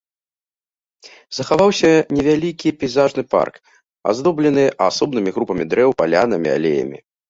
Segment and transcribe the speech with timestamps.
[1.39, 3.55] Захаваўся невялікі пейзажны парк,
[4.15, 6.97] аздоблены асобнымі групамі дрэў, палянамі, алеямі.